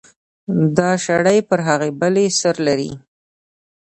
[0.77, 2.91] دا شړۍ پر هغې بلې سر لري.